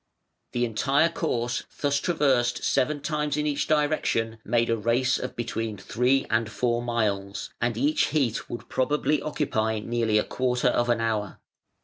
The 0.53 0.65
entire 0.65 1.09
course 1.09 1.61
thus 1.79 1.99
traversed 1.99 2.63
seven 2.63 3.01
times 3.01 3.37
in 3.37 3.45
each 3.45 3.67
direction 3.67 4.39
made 4.43 4.71
a 4.71 4.75
race 4.75 5.19
of 5.19 5.35
between 5.35 5.77
three 5.77 6.25
and 6.27 6.51
four 6.51 6.81
miles, 6.81 7.51
and 7.61 7.77
each 7.77 8.07
heat 8.07 8.49
would 8.49 8.67
probably 8.67 9.21
occupy 9.21 9.77
nearly 9.77 10.17
a 10.17 10.23
quarter 10.23 10.69
of 10.69 10.89
an 10.89 11.01
hour. 11.01 11.39